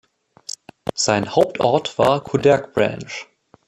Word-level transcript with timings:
Sein 0.95 1.35
Hauptort 1.35 1.99
war 1.99 2.23
Coudekerque-Branche. 2.23 3.27